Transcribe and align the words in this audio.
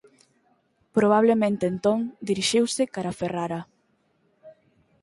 Probablemente 0.95 1.63
entón 1.73 1.99
dirixiuse 2.29 2.81
cara 2.93 3.17
Ferrara. 3.19 3.61